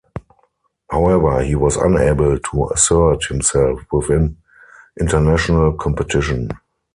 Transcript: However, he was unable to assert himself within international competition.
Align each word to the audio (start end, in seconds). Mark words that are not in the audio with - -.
However, 0.89 1.43
he 1.43 1.53
was 1.53 1.75
unable 1.77 2.39
to 2.39 2.69
assert 2.73 3.25
himself 3.27 3.81
within 3.91 4.37
international 4.99 5.73
competition. 5.73 6.49